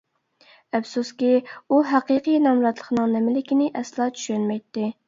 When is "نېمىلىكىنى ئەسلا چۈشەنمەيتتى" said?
3.19-4.93